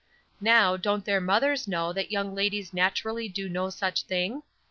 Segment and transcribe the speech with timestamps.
[0.41, 4.41] Now, don't their mothers know that young ladies naturally do no such thing?